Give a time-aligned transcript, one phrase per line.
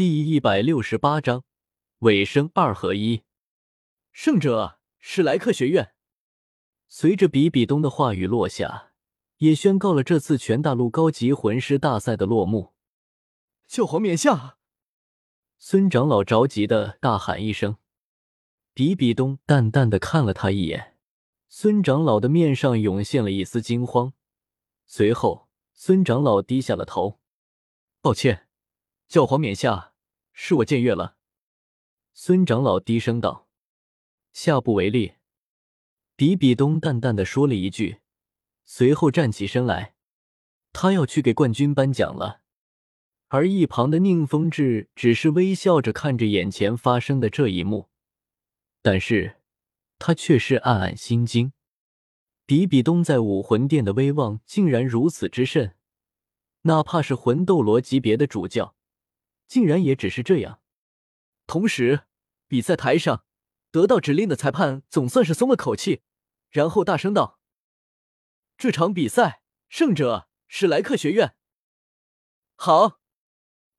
[0.00, 1.44] 第一百六十八章
[1.98, 3.22] 尾声二合一。
[4.12, 5.92] 胜者史莱克学院。
[6.88, 8.92] 随着比比东的话语落下，
[9.36, 12.72] 也宣告了这次全大陆高级魂师大赛的落幕。
[13.66, 14.56] 教皇冕下，
[15.58, 17.76] 孙长老着急的大喊一声。
[18.72, 20.96] 比比东淡淡的看了他一眼，
[21.50, 24.14] 孙长老的面上涌现了一丝惊慌，
[24.86, 27.20] 随后孙长老低下了头，
[28.00, 28.48] 抱歉，
[29.06, 29.89] 教皇冕下，
[30.42, 31.18] 是我僭越了。
[32.14, 33.46] 孙长老低声道
[34.32, 35.12] ：“下不为例。”
[36.16, 37.98] 比比东淡淡的说了一句，
[38.64, 39.96] 随后站起身来，
[40.72, 42.40] 他要去给冠军颁奖了。
[43.28, 47.90] 而一旁的宁风致只是微笑着看着眼前发生的这一幕，
[48.80, 49.36] 但是
[49.98, 51.52] 他却是暗暗心惊：
[52.46, 55.76] 比比东在武魂殿的威望竟然如此之甚，
[56.62, 58.74] 哪怕是魂斗罗级别的主教，
[59.50, 60.60] 竟然也只是这样。
[61.48, 62.04] 同时，
[62.46, 63.24] 比赛台上
[63.72, 66.02] 得到指令的裁判总算是松了口气。
[66.50, 67.40] 然后大声道
[68.56, 71.34] ：“这场比赛胜者史莱克学院。”
[72.54, 73.00] 好，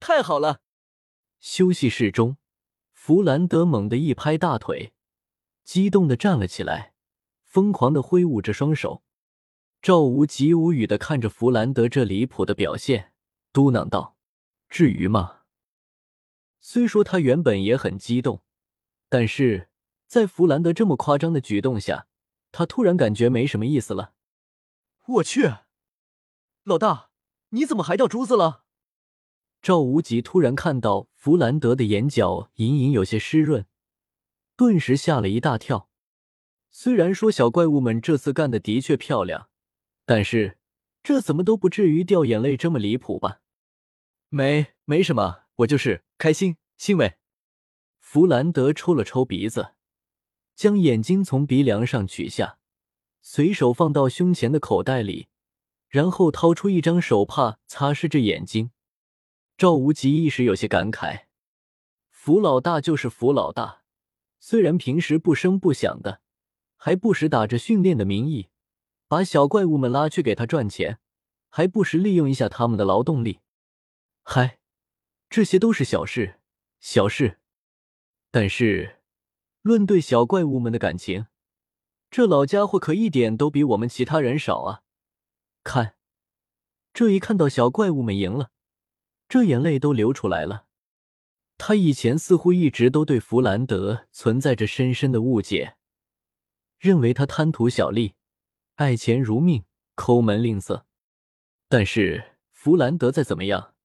[0.02, 0.62] 太好了！
[1.40, 2.36] 休息室中，
[2.92, 4.92] 弗兰德猛地一拍大腿，
[5.64, 6.94] 激动的站了起来，
[7.46, 9.04] 疯狂的挥舞着双手。
[9.82, 13.14] 赵无极无语的看着弗兰德这离谱的表现，
[13.54, 14.18] 嘟囔道
[14.68, 15.38] ：“至于吗？”
[16.62, 18.44] 虽说他原本也很激动，
[19.10, 19.70] 但是
[20.08, 22.08] 在弗兰德这么夸张的举动下。
[22.54, 24.14] 他突然感觉没什么意思了。
[25.08, 25.50] 我去，
[26.64, 27.10] 老大，
[27.52, 28.66] 你怎么还掉珠子了？
[29.62, 33.66] 赵无极突然看到弗兰德的眼角隐隐有些湿润，
[34.58, 35.90] 顿时吓了一大跳。
[36.70, 39.50] 虽然说小怪物们这次干的的确漂亮，
[40.06, 40.58] 但是
[41.02, 43.40] 这怎么都不至于掉眼泪这么离谱吧？
[44.28, 47.16] 没，没什么，我就是开心欣慰。
[48.00, 49.76] 弗兰德抽了抽鼻子。
[50.54, 52.60] 将眼睛从鼻梁上取下，
[53.22, 55.28] 随手放到胸前的口袋里，
[55.88, 58.70] 然后掏出一张手帕擦拭着眼睛。
[59.58, 61.26] 赵无极一时有些感慨：
[62.10, 63.82] 福老大就是福老大，
[64.40, 66.22] 虽然平时不声不响的，
[66.76, 68.50] 还不时打着训练的名义，
[69.08, 71.00] 把小怪物们拉去给他赚钱，
[71.50, 73.40] 还不时利用一下他们的劳动力。
[74.22, 74.60] 嗨，
[75.32, 76.42] 这些都是小事，
[76.80, 77.40] 小事，
[78.30, 78.98] 但是。
[79.62, 81.28] 论对小怪物们的感情，
[82.10, 84.82] 这老家伙可一点都比我们其他人少啊！
[85.64, 85.96] 看，
[86.92, 88.50] 这一看到小怪物们赢了，
[89.30, 90.66] 这眼泪都流出来了。
[91.60, 95.78] 他以前似乎一直都对弗兰德存在着深深的误解，
[96.80, 98.16] 认为他贪图小利，
[98.78, 99.64] 爱钱如命，
[99.94, 100.86] 抠门吝啬。
[101.70, 103.76] 但是弗兰德再怎么样，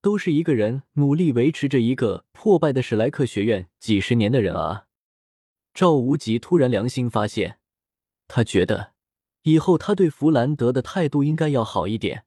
[0.00, 4.86] 都是一个人努力维持着一个破败的史莱克学院几十年的人啊！
[5.74, 7.58] 赵无极突然良心发现，
[8.26, 8.94] 他觉得
[9.42, 12.24] 以后他对弗兰德的态度应该要好一点。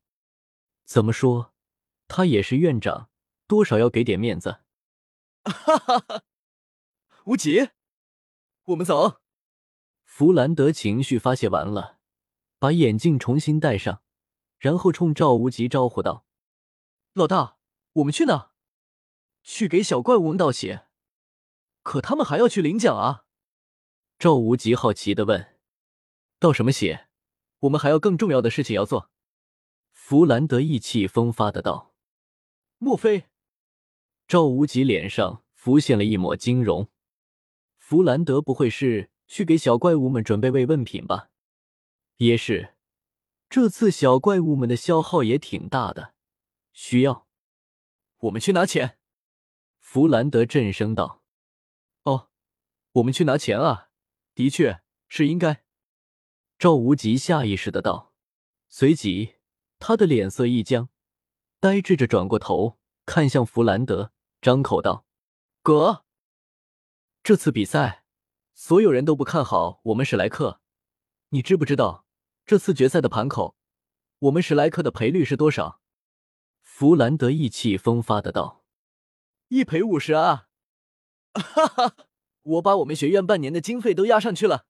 [0.85, 1.53] 怎么说，
[2.07, 3.09] 他也是院长，
[3.47, 4.61] 多少要给点面子。
[5.43, 6.23] 哈哈哈！
[7.25, 7.69] 无极，
[8.65, 9.21] 我们走。
[10.03, 11.99] 弗兰德情绪发泄完了，
[12.59, 14.01] 把眼镜重新戴上，
[14.59, 16.25] 然后冲赵无极招呼道
[17.13, 17.57] ：“老大，
[17.93, 18.51] 我们去哪？
[19.43, 20.85] 去给小怪物们道谢。
[21.83, 23.25] 可他们还要去领奖啊！”
[24.19, 25.57] 赵无极好奇的问
[26.39, 27.07] ：“道什么血？
[27.59, 29.09] 我们还有更重要的事情要做。”
[29.91, 31.93] 弗兰德意气风发的道
[32.77, 33.25] ：“莫非？”
[34.27, 36.89] 赵无极脸上浮现了一抹惊容。
[37.77, 41.29] 弗兰德不会是去给小怪物们准备慰问品吧？
[42.17, 42.75] 也是，
[43.49, 46.13] 这次小怪物们的消耗也挺大的，
[46.71, 47.27] 需要
[48.21, 48.97] 我们去拿钱。
[49.79, 51.23] 弗兰德震声道
[52.03, 52.29] ：“哦，
[52.93, 53.89] 我们去拿钱啊！”
[54.33, 55.65] 的确是应该，
[56.57, 58.13] 赵无极下意识的道，
[58.69, 59.35] 随即
[59.79, 60.89] 他的脸色一僵，
[61.59, 65.05] 呆滞着转过头看向弗兰德，张口道
[65.61, 66.05] ：“哥，
[67.23, 68.05] 这次比赛
[68.53, 70.61] 所有人都不看好我们史莱克，
[71.29, 72.05] 你知不知道
[72.45, 73.57] 这次决赛的盘口，
[74.19, 75.80] 我们史莱克的赔率是多少？”
[76.81, 78.65] 弗兰德意气风发的道
[79.49, 80.47] ：“一赔五十啊！”
[81.31, 81.95] 哈哈。
[82.41, 84.65] 我把我们学院半年的经费都压上去了，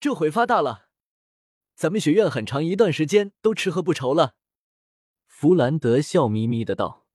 [0.00, 0.88] 这回发大了，
[1.74, 4.36] 咱们学院很长一段时间都吃喝不愁了。
[5.26, 7.06] 弗兰德笑眯眯的道：“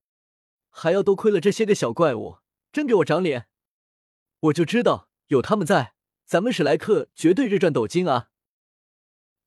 [0.69, 2.37] 还要多亏了这些个小怪物，
[2.71, 3.47] 真给我长脸！
[4.41, 8.29] 我就知道有他们在，咱们史莱克绝对日赚斗金啊！”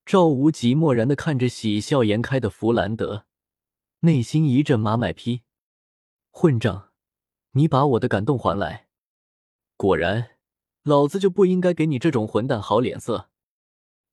[0.05, 3.27] 赵无极漠然的看着喜笑颜开的弗兰德，
[4.07, 5.43] 内心一阵马买批，
[6.31, 6.93] 混账！
[7.55, 8.87] 你把我的感动还来。
[9.77, 10.37] 果然，
[10.85, 13.31] 老子就不应该给你这种混蛋好脸色。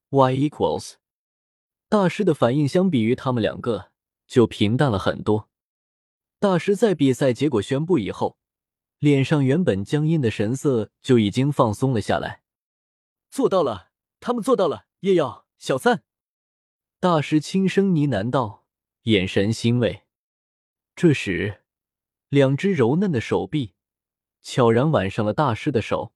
[0.09, 0.93] Y equals，
[1.89, 3.91] 大师的反应相比于他们两个
[4.25, 5.47] 就平淡了很多。
[6.39, 8.39] 大师在比赛结果宣布以后，
[8.97, 12.41] 脸上原本僵硬的神色就已经放松了下来。
[13.29, 14.87] 做到了，他们做到了。
[15.01, 16.01] 叶耀，小三，
[16.99, 18.62] 大师轻声呢喃道，
[19.03, 20.03] 眼神欣慰。
[20.95, 21.63] 这时，
[22.29, 23.75] 两只柔嫩的手臂
[24.41, 26.13] 悄然挽上了大师的手。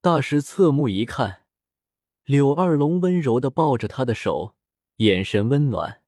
[0.00, 1.46] 大师侧目一看，
[2.24, 4.54] 柳二龙温柔的抱着他的手，
[4.96, 6.02] 眼神温暖。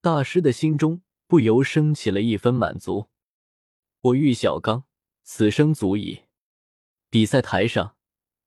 [0.00, 1.02] 大师的心中。
[1.30, 3.06] 不由升起了一分满足。
[4.00, 4.82] 我玉小刚，
[5.22, 6.24] 此生足矣。
[7.08, 7.94] 比赛台上，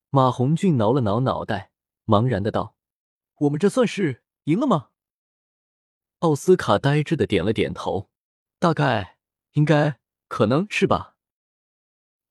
[0.10, 1.71] 马红俊挠了挠脑袋，
[2.06, 2.75] 茫然的道
[3.39, 4.89] ：“我们这算是赢了吗？”
[6.24, 8.10] 奥斯卡呆滞的点了点头
[8.58, 9.18] ：“大概，
[9.56, 10.00] 应该，
[10.30, 11.18] 可能是吧。”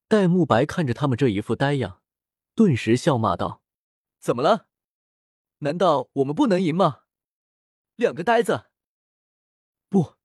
[0.08, 2.00] 戴沐白看着他们这一副呆样，
[2.54, 3.62] 顿时笑骂道
[4.18, 4.66] ：“怎么了？
[5.58, 7.02] 难道我们不能赢吗？
[7.96, 8.70] 两个呆子！”
[9.90, 10.16] 不。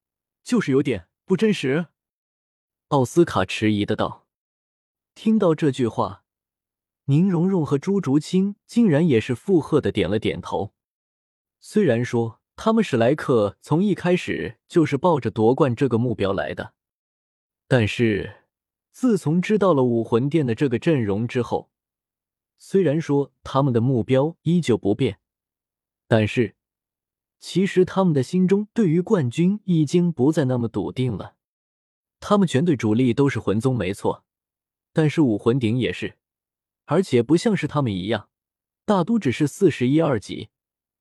[0.45, 1.87] 就是有点不真实，
[2.87, 4.25] 奥斯卡迟疑的道。
[5.13, 6.23] 听到这句话，
[7.07, 10.73] 宁荣荣和朱竹清竟然也是附和的点了点头。
[11.59, 16.73] 虽然说他们史莱克从一开始就是抱着夺冠这个目标来的，
[17.67, 18.41] 但是
[18.91, 21.69] 自从知道了武魂殿的这个阵容之后，
[22.57, 25.19] 虽然说他们的目标依旧不变，
[26.09, 26.55] 但是。
[27.39, 31.35] 其实他们的心中对于冠军已经不再那么笃定了。
[32.19, 34.25] 他们全队主力都是魂宗，没错，
[34.91, 36.17] 但是武魂鼎也是，
[36.85, 38.29] 而且不像是他们一样，
[38.85, 40.49] 大都只是四十一二级，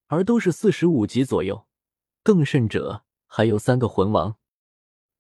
[0.06, 1.66] 而都是四十五级左右。
[2.22, 4.36] 更甚者，还有三个魂王，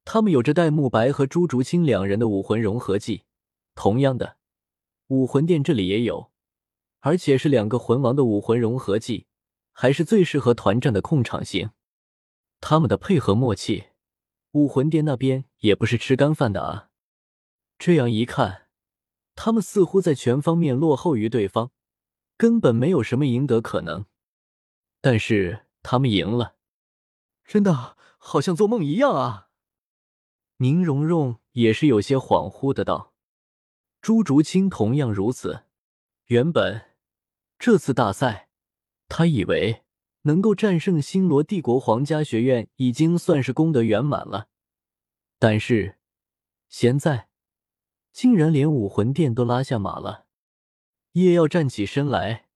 [0.04, 3.24] 他们有着戴沐白和朱竹清两人的武魂融合技。
[3.74, 4.36] 同样的，
[5.08, 6.30] 武魂殿这里也有，
[7.00, 9.26] 而且是两个魂王的武魂融合技。
[9.78, 11.68] 还是最适合团战的控场型，
[12.62, 13.88] 他们的配合默契，
[14.52, 16.88] 武魂殿那边也不是吃干饭的啊。
[17.78, 18.68] 这样一看，
[19.34, 21.72] 他们似乎在全方面落后于对方，
[22.38, 24.06] 根本没有什么赢得可能。
[25.06, 26.56] 但是他们赢了，
[27.44, 29.50] 真的好像做梦一样啊！
[30.56, 33.14] 宁荣荣也是有些恍惚的道，
[34.00, 35.62] 朱竹清同样如此。
[36.24, 36.96] 原本
[37.56, 38.48] 这次大赛。
[39.06, 39.84] 他以为
[40.22, 44.48] 能够战胜星罗帝国皇家学院已经算是功德圆满了，
[45.38, 45.98] 但是
[46.68, 47.28] 现在
[48.10, 50.26] 竟然连武魂殿都拉下马了。
[51.12, 52.48] 叶耀站起身来，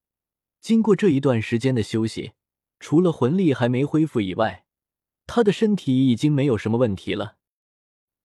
[0.60, 2.32] 经过这一段时间的休息，
[2.80, 4.64] 除了魂力还没恢复以外，
[5.26, 7.36] 他的身体已经没有什么问题了。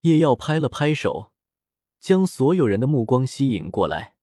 [0.01, 1.31] 叶耀拍了拍手，
[1.99, 4.15] 将所有人的目光吸引过来：“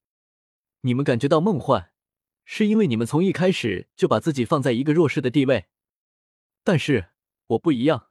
[0.83, 1.91] 你们感觉到梦幻？”
[2.45, 5.67] 是因为你们从一开始就把自己放在一个弱势的地位，
[6.65, 7.11] 但是
[7.47, 8.09] 我不一样，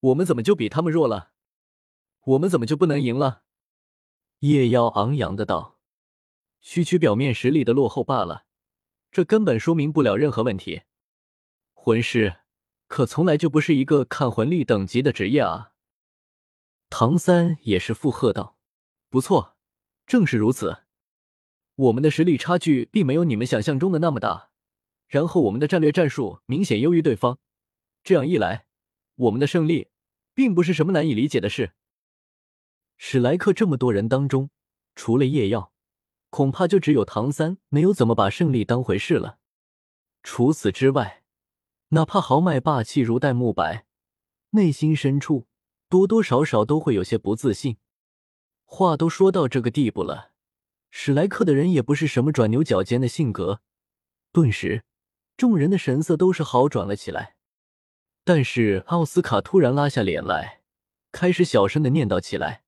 [0.00, 1.30] 我们怎么就比他们弱了？
[2.24, 3.42] 我们怎么就不能赢了？
[4.40, 5.78] 叶妖昂扬的道
[6.60, 8.46] ：“区区表面实力的落后罢了，
[9.12, 10.82] 这根本说明不了任何问题。
[11.88, 12.40] 魂师
[12.86, 15.72] 可从来就不是一个看魂力等级的职业啊。”
[16.90, 18.58] 唐三也是附和道
[19.08, 19.56] ：“不错，
[20.06, 20.84] 正是如此。”
[21.76, 24.50] 我们的实力差距并没有你们想象中的那么大，
[25.06, 27.38] 然后我们的战略战术明显优于对方，
[28.04, 28.66] 这样一来，
[29.14, 29.88] 我们的胜利
[30.34, 31.72] 并不是什么难以理解的事。
[32.98, 34.50] 史莱克这么多人当中，
[34.94, 35.72] 除了叶耀，
[36.28, 39.38] 恐怕就只有唐三没有怎么把胜利当回事了。
[40.22, 41.22] 除此之外，
[41.90, 43.86] 哪怕豪迈霸气如戴沐白，
[44.50, 45.46] 内心深处
[45.88, 47.78] 多多少少都会有些不自信。
[48.64, 50.32] 话都说到这个地步了。
[50.90, 53.60] 史莱克的人也不是什么转牛角尖的性格，
[54.32, 54.84] 顿时，
[55.36, 57.36] 众人的神色都是好转了起来。
[58.24, 60.62] 但是奥斯卡突然拉下脸来，
[61.12, 62.64] 开始小声的念叨起来：“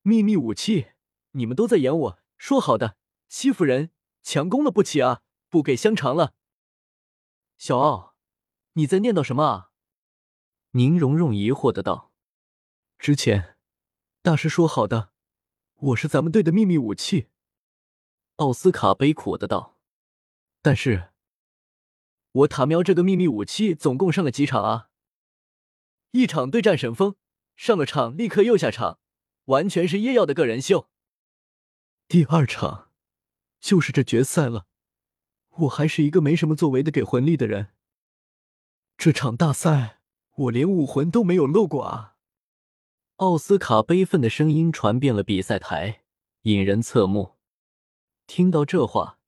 [0.00, 0.92] 秘密武器，
[1.32, 2.96] 你们都在演我说好的
[3.28, 3.90] 欺负人、
[4.22, 5.20] 强攻了不起啊，
[5.50, 6.32] 不给香肠了。”
[7.58, 8.09] 小奥，
[8.80, 9.70] 你在念叨什么啊？
[10.70, 12.14] 宁荣荣疑惑的道
[12.98, 13.58] ：“之前
[14.22, 15.12] 大师说好的。”
[15.76, 17.28] 我是咱们队的秘密武器，
[18.36, 19.78] 奥斯卡悲苦的道。
[20.62, 21.10] 但是，
[22.32, 24.88] 我塔喵这个秘密武器总共上了几场啊？
[26.12, 27.16] 一场对战神风，
[27.56, 28.98] 上了场立刻又下场，
[29.44, 30.88] 完全是夜耀的个人秀。
[32.08, 32.90] 第二场，
[33.60, 34.66] 就是这决赛了，
[35.50, 37.74] 我还是一个没什么作为的给魂力的人。
[39.02, 40.02] 这场大赛，
[40.34, 42.16] 我连武魂都没有露过啊！
[43.16, 46.02] 奥斯卡悲愤的声音传遍了比赛台，
[46.42, 47.38] 引人侧目。
[48.26, 49.18] 听到这话，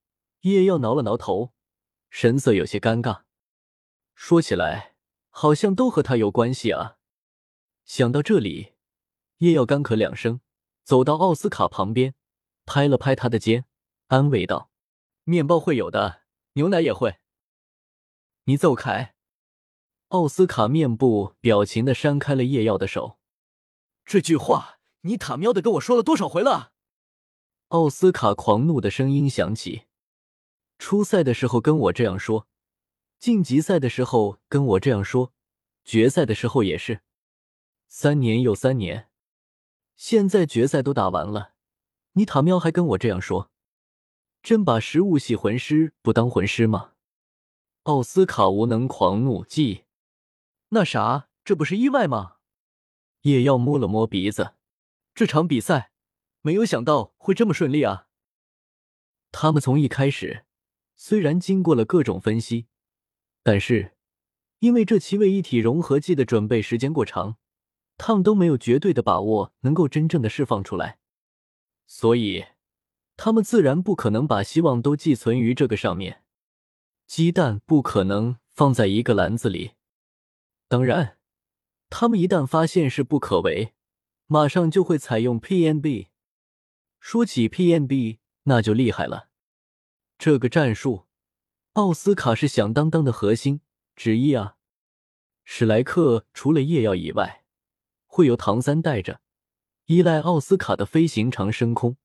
[0.43, 1.55] 叶耀挠了挠头，
[2.11, 3.23] 神色有些尴尬。
[4.14, 4.95] 说起来，
[5.31, 6.99] 好像都和他有关系啊。
[7.87, 8.75] 想到这里，
[9.38, 10.43] 叶耀干咳两声，
[10.85, 12.14] 走到奥斯卡旁边，
[12.67, 13.64] 拍了拍他的肩，
[14.09, 14.71] 安慰道
[15.25, 17.17] ：“面包会有的，牛奶也会。”
[18.45, 19.14] 你走开！
[20.12, 23.19] 奥斯卡面部表情的扇开了叶耀的手。
[24.04, 26.73] 这句话你他喵的跟我说了多少回了？
[27.69, 29.85] 奥斯卡狂怒的声音响起。
[30.78, 32.47] 初赛的时候跟我这样说，
[33.19, 35.33] 晋级赛的时候跟我这样说，
[35.83, 37.00] 决赛的时候也是。
[37.88, 39.09] 三年又三年，
[39.97, 41.52] 现在决赛都打完了，
[42.12, 43.50] 你他喵还跟我这样说？
[44.42, 46.92] 真把食物系魂师不当魂师吗？
[47.85, 49.81] 奥斯卡无能狂怒记，
[50.75, 52.37] 那啥，这不是意外吗？
[53.23, 54.55] 叶耀摸了摸鼻子，
[55.14, 55.93] 这场比赛
[56.41, 58.09] 没有想到会这么顺利啊！
[59.31, 60.47] 他们从一开始
[60.97, 62.69] 虽然经过了各种分析，
[63.43, 63.93] 但是
[64.61, 67.37] 因为这七位一体融合剂的准备时间过长，
[67.99, 70.99] 他们都没有绝对的把握能够真正的释放出来，
[71.87, 72.47] 所以
[73.19, 76.25] 他们自然不可能把希望都寄存于这个上面。
[77.07, 79.73] 鸡蛋不可能放在一个篮子里。
[80.73, 81.19] 当然，
[81.91, 83.75] 他们一旦发现是不可为，
[84.26, 86.07] 马上就会采用 PNB。
[86.99, 89.29] 说起 PNB，那就厉害了。
[90.17, 91.05] 这个战术，
[91.75, 93.61] 奥斯卡是响当当的核心
[93.95, 94.57] 之一啊。
[95.45, 97.45] 史莱克除了夜耀以外，
[98.07, 99.21] 会由唐三带着，
[99.85, 101.99] 依赖奥斯卡的飞行长升空，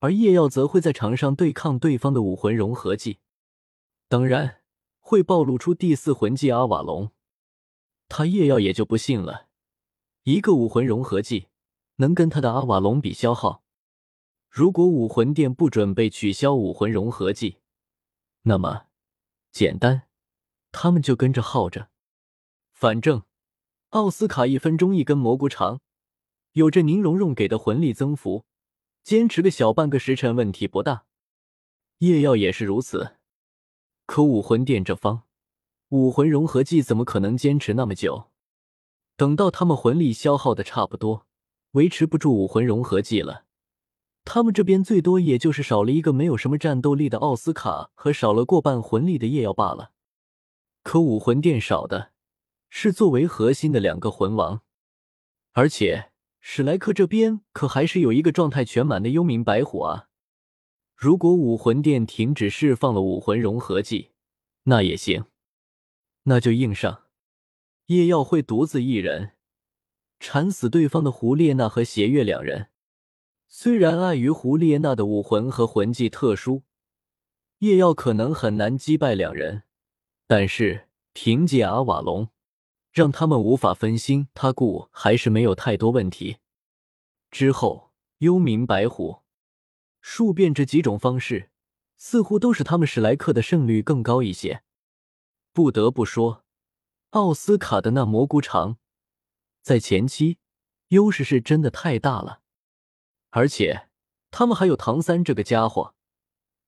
[0.00, 3.20] 而夜耀则会在场上对抗对方的武魂融合技。
[4.08, 4.62] 当然
[4.98, 7.12] 会暴露出第四魂技阿瓦隆，
[8.14, 9.48] 他叶耀也就不信了，
[10.24, 11.48] 一个武魂融合技
[11.96, 13.64] 能跟他的阿瓦隆比消耗？
[14.50, 17.56] 如果武魂殿不准备取消武魂融合技，
[18.42, 18.84] 那么
[19.50, 20.02] 简单，
[20.72, 21.88] 他们就跟着耗着。
[22.70, 23.22] 反正
[23.88, 25.80] 奥斯卡一分钟一根蘑菇肠，
[26.52, 28.44] 有着宁荣荣给的魂力增幅，
[29.02, 31.06] 坚持个小半个时辰问题不大。
[32.00, 33.16] 叶耀也是如此。
[34.04, 35.22] 可武魂殿这方，
[35.92, 38.30] 武魂融合技怎么可能坚持那么久？
[39.14, 41.26] 等到他们魂力消耗的差不多，
[41.72, 43.44] 维持不住武魂融合技了，
[44.24, 49.90] 他们这边最多也就是少了一个没有什么战斗力的奥斯卡和少了过半魂力的夜耀罢了。
[50.82, 52.12] 可武魂殿少的
[52.70, 54.62] 是作为核心的两个魂王，
[55.52, 60.08] 而且史莱克这边可还是有一个状态全满的幽冥白虎啊。
[60.96, 64.12] 如果武魂殿停止释放了武魂融合技，
[64.62, 65.26] 那也行，
[66.24, 67.04] 那就硬上。
[67.86, 69.32] 叶耀会独自一人
[70.20, 72.68] 缠死对方的胡列娜和邪月两人。
[73.48, 76.62] 虽然碍于胡列娜的武魂和魂技特殊，
[77.58, 79.64] 叶耀可能很难击败两人，
[80.26, 82.28] 但是凭借阿瓦隆，
[82.92, 86.38] 让他们无法分心，他故还是没有太多问题。
[87.30, 89.22] 之后，幽冥白虎。
[90.00, 91.50] 数变这几种方式，
[91.96, 94.62] 似乎都使他们史莱克的胜率更高一些。
[95.52, 96.44] 不得不说，
[97.10, 98.78] 奥斯卡的那蘑菇肠，
[99.60, 100.38] 在前期
[100.88, 102.40] 优势是真的太大了。
[103.30, 103.88] 而且
[104.30, 105.94] 他们还有唐三这个家伙，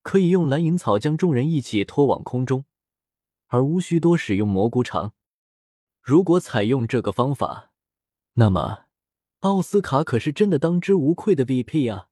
[0.03, 2.67] 可以用蓝银草将众人一起拖往空中，
[3.47, 5.15] 而无需多使用蘑菇肠。
[6.03, 7.73] 如果采用这个方法，
[8.35, 8.85] 那么
[9.41, 12.09] 奥斯卡可是真的当之无愧的 VP 啊！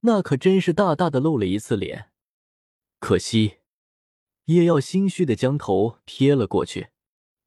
[0.00, 2.10] 那可真是大大的露了一次脸，
[3.00, 3.60] 可惜
[4.46, 6.88] 叶耀心虚的将头撇了过去，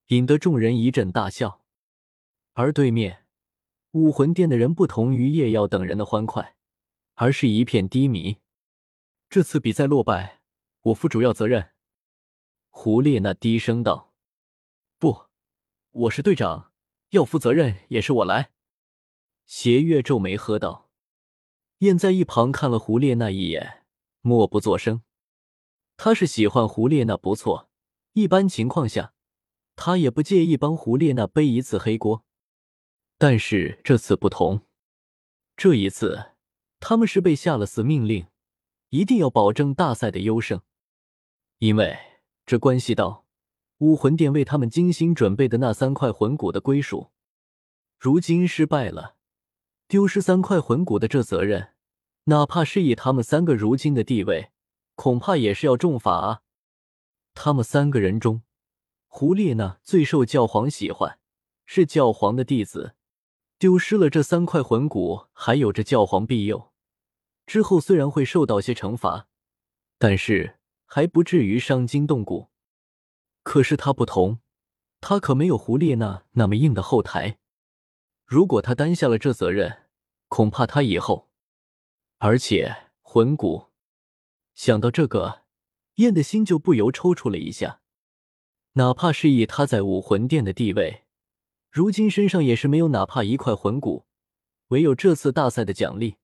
[0.08, 1.63] 引得众人一阵大笑。
[2.54, 3.25] 而对面
[3.92, 6.56] 武魂殿的人不同于叶耀等人的欢快，
[7.13, 8.38] 而是一片低迷。
[9.30, 10.42] 这次比赛落败，
[10.82, 11.72] 我负主要责任。
[12.70, 14.13] 胡列娜低声道
[14.98, 15.25] ：“不，
[15.92, 16.72] 我是队长，
[17.10, 18.51] 要负责任也是我来。”
[19.46, 20.89] 邪月皱眉喝道。
[21.80, 23.84] 燕在一旁看了胡列娜一眼，
[24.22, 25.04] 默不作声。
[25.98, 27.70] 他是喜欢胡列娜不错，
[28.13, 29.13] 一般情况下，
[29.75, 32.24] 他也不介意帮胡列娜背一次黑锅。
[33.18, 34.62] 但是这次不同，
[35.56, 36.34] 这一次
[36.80, 38.27] 他们是被下了死命令，
[38.89, 40.62] 一定要保证大赛的优胜，
[41.58, 41.98] 因为
[42.46, 43.25] 这关系到
[43.80, 47.12] 武魂殿为他们精心准备的那三块魂骨的归属。
[48.00, 49.16] 如今失败了。
[49.88, 51.70] 丢失三块魂骨的这责任，
[52.25, 54.51] 哪怕是以他们三个如今的地位，
[54.98, 56.42] 恐怕也是要重罚啊！
[57.36, 58.42] 他们三个人中，
[59.06, 61.20] 胡列娜最受教皇喜欢，
[61.68, 62.96] 是教皇的弟子，
[63.60, 66.74] 丢失了这三块魂骨，还有着教皇庇佑，
[67.46, 69.27] 之后虽然会受到些惩罚，
[70.00, 72.50] 但是还不至于伤筋动骨。
[73.44, 74.39] 可是他不同，
[75.00, 77.38] 他可没有胡列娜那么硬的后台。
[78.25, 79.84] 如果他担下了这责任，
[80.27, 81.30] 恐怕他以后……
[82.18, 83.66] 而且魂骨，
[84.58, 85.44] 想到这个，
[85.98, 87.80] 燕的心就不由抽搐了一下。
[88.74, 91.04] 哪怕是以他在武魂殿的地位。
[91.70, 94.08] 如今身上也是没有哪怕一块魂骨，
[94.70, 96.16] 唯有这次大赛的奖励。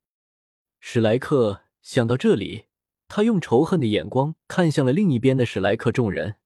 [0.79, 2.65] 史莱克想到这里，
[3.07, 6.37] 他用仇恨的眼光看向了另一边的史莱克众人。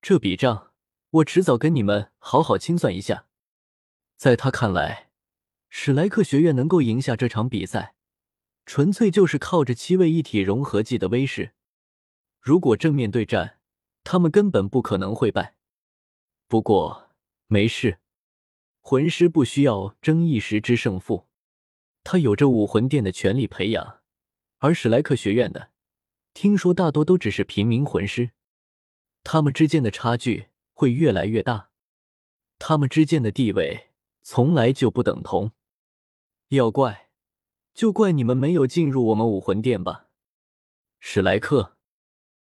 [0.00, 0.70] 这笔账，
[1.10, 3.26] 我迟早跟你们好好清算一下。
[4.16, 5.10] 在他看来，
[5.68, 7.96] 史莱克学院能够赢下这场比赛，
[8.74, 11.52] 纯粹就是靠着七位一体融合技的威势。
[12.40, 13.58] 如果正面对战，
[14.02, 15.58] 他们根本不可能会败。
[16.48, 17.10] 不过
[17.48, 17.98] 没事。
[18.80, 21.28] 魂师不需要争一时之胜负，
[22.02, 24.00] 他有着武魂殿的全力培养，
[24.56, 25.68] 而史莱克学院的，
[26.32, 28.30] 听说大多都只是平民魂师，
[29.22, 31.68] 他们之间的差距会越来越大，
[32.58, 33.90] 他们之间的地位
[34.22, 35.52] 从来就不等同。
[36.48, 37.10] 要怪，
[37.74, 40.06] 就怪你们没有进入我们武魂殿吧，
[41.00, 41.76] 史莱克。